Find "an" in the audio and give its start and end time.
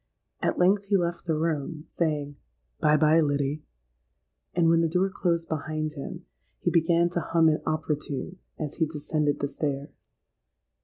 7.49-7.61